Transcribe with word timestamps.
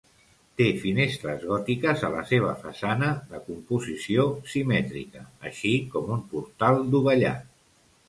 Té 0.59 0.69
finestres 0.85 1.45
gòtiques 1.51 2.05
a 2.07 2.11
la 2.15 2.23
seva 2.31 2.55
façana, 2.63 3.11
de 3.35 3.43
composició 3.51 4.27
simètrica, 4.57 5.25
així 5.53 5.79
com 5.95 6.13
un 6.21 6.29
portal 6.37 6.87
dovellat. 6.99 7.51